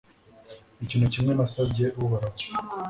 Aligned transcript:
ikintu 0.83 1.07
kimwe 1.13 1.31
nasabye 1.33 1.85
uhoraho 2.01 2.37